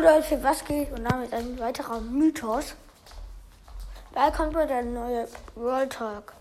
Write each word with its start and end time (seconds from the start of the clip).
Leute, 0.00 0.42
was 0.42 0.64
geht? 0.64 0.90
Und 0.92 1.04
damit 1.04 1.32
ein 1.34 1.58
weiterer 1.58 2.00
Mythos. 2.00 2.74
Da 4.14 4.30
kommt 4.30 4.54
mir 4.54 4.66
der 4.66 4.82
neue 4.82 5.28
World 5.54 5.92
Talk. 5.92 6.32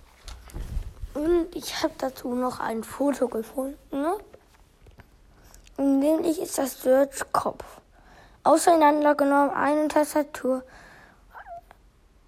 Und 1.13 1.54
ich 1.54 1.83
habe 1.83 1.93
dazu 1.98 2.33
noch 2.33 2.59
ein 2.61 2.83
Foto 2.83 3.27
gefunden. 3.27 4.06
Und 5.77 6.00
nämlich 6.00 6.42
ist 6.42 6.58
das 6.58 6.82
Search-Kopf. 6.82 7.66
Auseinandergenommen, 8.43 9.52
eine 9.52 9.89
Tastatur. 9.89 10.64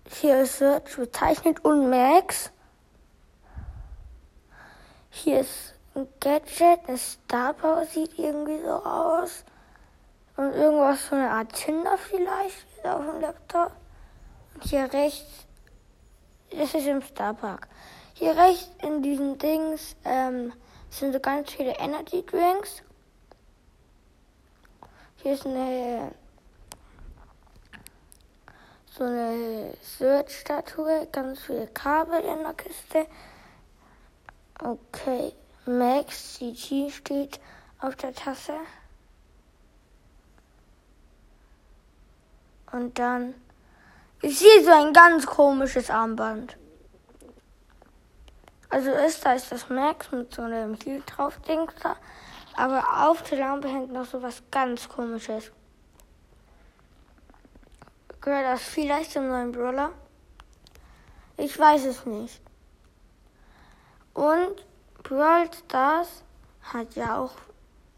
Hier 0.09 0.41
ist 0.41 0.57
Search 0.57 0.97
bezeichnet 0.97 1.63
und 1.63 1.89
Max. 1.89 2.51
Hier 5.09 5.39
ist 5.39 5.75
ein 5.95 6.07
Gadget, 6.19 6.87
ein 6.87 6.97
Starpower 6.97 7.85
sieht 7.85 8.19
irgendwie 8.19 8.61
so 8.61 8.73
aus. 8.83 9.45
Und 10.41 10.55
irgendwas 10.55 11.05
so 11.05 11.15
eine 11.15 11.29
Art 11.29 11.53
Tinder 11.53 11.99
vielleicht 11.99 12.65
auf 12.83 13.05
dem 13.05 13.21
Laptop. 13.21 13.73
Und 14.55 14.63
hier 14.63 14.91
rechts, 14.91 15.45
das 16.49 16.73
ist 16.73 16.87
im 16.87 17.03
Starpark. 17.03 17.67
Hier 18.15 18.35
rechts 18.35 18.71
in 18.81 19.03
diesen 19.03 19.37
Dings 19.37 19.95
ähm, 20.03 20.51
sind 20.89 21.13
so 21.13 21.19
ganz 21.19 21.51
viele 21.51 21.77
Energy 21.77 22.25
Drinks. 22.25 22.81
Hier 25.17 25.33
ist 25.33 25.45
eine 25.45 26.11
so 28.97 29.03
eine 29.03 29.75
Search-Statue, 29.83 31.07
ganz 31.11 31.39
viele 31.41 31.67
Kabel 31.67 32.19
in 32.19 32.39
der 32.39 32.55
Kiste. 32.55 33.05
Okay, 34.59 35.33
Max 35.67 36.33
CG 36.33 36.89
steht 36.89 37.39
auf 37.79 37.95
der 37.95 38.15
Tasse. 38.15 38.55
Und 42.71 42.97
dann 42.97 43.33
ist 44.21 44.39
hier 44.39 44.63
so 44.63 44.71
ein 44.71 44.93
ganz 44.93 45.25
komisches 45.25 45.89
Armband. 45.89 46.57
Also 48.69 48.91
ist 48.91 49.25
da 49.25 49.33
ist 49.33 49.51
das 49.51 49.69
Max 49.69 50.11
mit 50.11 50.33
so 50.33 50.43
einem 50.43 50.75
Heal 50.75 51.01
drauf 51.05 51.37
Dings 51.47 51.73
da. 51.83 51.97
Aber 52.55 53.09
auf 53.09 53.23
der 53.23 53.39
Lampe 53.39 53.67
hängt 53.67 53.91
noch 53.91 54.05
so 54.05 54.21
was 54.21 54.41
ganz 54.51 54.87
komisches. 54.87 55.51
Gehört 58.21 58.45
das 58.45 58.61
vielleicht 58.61 59.11
zum 59.11 59.27
neuen 59.27 59.51
Brawler? 59.51 59.91
Ich 61.37 61.57
weiß 61.57 61.85
es 61.85 62.05
nicht. 62.05 62.39
Und 64.13 64.65
Brawl 65.03 65.49
Stars 65.53 66.23
hat 66.61 66.95
ja 66.95 67.17
auch 67.17 67.33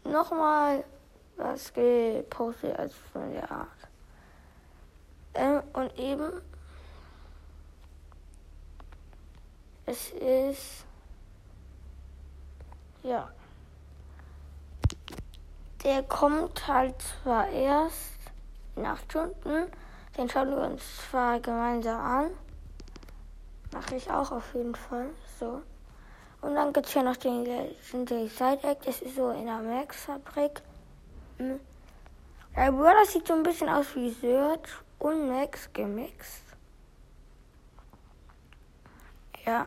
nochmal 0.04 0.84
was 1.36 1.72
gepostet 1.72 2.78
als 2.78 2.94
von 3.12 3.32
der 3.32 3.50
Art. 3.50 3.68
Eben, 5.96 6.32
es 9.86 10.10
ist, 10.10 10.84
ja, 13.02 13.30
der 15.84 16.02
kommt 16.02 16.66
halt 16.66 16.94
zwar 17.00 17.48
erst 17.48 18.18
in 18.74 18.86
acht 18.86 19.04
Stunden, 19.04 19.70
den 20.16 20.28
schauen 20.28 20.50
wir 20.50 20.62
uns 20.62 20.82
zwar 21.10 21.38
gemeinsam 21.38 22.00
an, 22.00 22.30
mache 23.72 23.96
ich 23.96 24.10
auch 24.10 24.32
auf 24.32 24.54
jeden 24.54 24.74
Fall, 24.74 25.10
so. 25.38 25.62
Und 26.40 26.54
dann 26.56 26.72
gibt 26.72 26.86
es 26.86 26.94
ja 26.94 27.02
noch 27.02 27.16
den 27.16 27.44
Legendary 27.44 28.28
Side 28.28 28.64
Act, 28.64 28.86
das 28.86 29.00
ist 29.00 29.16
so 29.16 29.30
in 29.30 29.46
der 29.46 29.60
Max-Fabrik. 29.60 30.60
Hm. 31.38 31.60
Der 32.56 32.70
Bruder 32.70 33.04
sieht 33.04 33.26
so 33.26 33.34
ein 33.34 33.42
bisschen 33.42 33.68
aus 33.68 33.94
wie 33.96 34.10
Search 34.10 34.70
und 34.98 35.28
Max 35.28 35.68
gemixt. 35.72 36.42
Ja. 39.44 39.66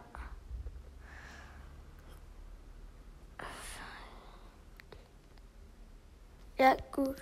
Ja, 6.57 6.75
gut. 6.91 7.21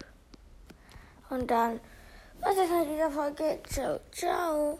Und 1.30 1.50
dann, 1.52 1.82
was 2.40 2.56
ist 2.56 2.72
mit 2.72 2.90
dieser 2.90 3.12
Folge? 3.12 3.60
Ciao, 3.68 4.00
ciao. 4.12 4.74